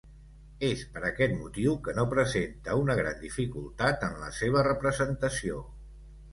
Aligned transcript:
És 0.69 0.79
per 0.95 1.03
aquest 1.09 1.35
motiu 1.41 1.75
que 1.89 1.95
no 1.99 2.07
presenta 2.15 2.79
una 2.85 2.97
gran 3.03 3.21
dificultat 3.27 4.09
en 4.11 4.19
la 4.25 4.33
seva 4.41 4.67
representació. 4.73 5.65